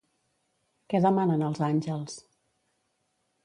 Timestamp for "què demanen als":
0.93-1.63